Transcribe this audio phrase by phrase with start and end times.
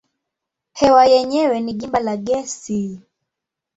[0.79, 2.81] Hewa yenyewe ni gimba la gesi.